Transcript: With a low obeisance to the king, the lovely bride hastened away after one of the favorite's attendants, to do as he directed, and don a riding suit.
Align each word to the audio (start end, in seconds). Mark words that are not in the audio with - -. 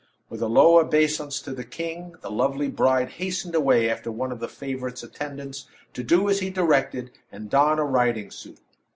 With 0.29 0.41
a 0.41 0.47
low 0.47 0.79
obeisance 0.79 1.39
to 1.41 1.51
the 1.51 1.63
king, 1.63 2.15
the 2.21 2.31
lovely 2.31 2.67
bride 2.69 3.07
hastened 3.09 3.53
away 3.53 3.87
after 3.87 4.11
one 4.11 4.31
of 4.31 4.39
the 4.39 4.47
favorite's 4.47 5.03
attendants, 5.03 5.67
to 5.93 6.01
do 6.01 6.27
as 6.27 6.39
he 6.39 6.49
directed, 6.49 7.11
and 7.31 7.51
don 7.51 7.77
a 7.77 7.85
riding 7.85 8.31
suit. 8.31 8.57